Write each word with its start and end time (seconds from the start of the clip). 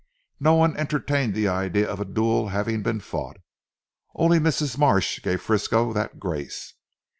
No 0.39 0.55
one 0.55 0.75
entertained 0.77 1.35
the 1.35 1.47
idea 1.47 1.87
of 1.87 1.99
a 1.99 2.05
duel 2.05 2.47
having 2.47 2.81
been 2.81 3.01
fought. 3.01 3.37
Only 4.15 4.39
Mrs. 4.39 4.75
Marsh 4.75 5.21
gave 5.21 5.43
Frisco 5.43 5.93
that 5.93 6.19
grace. 6.19 6.73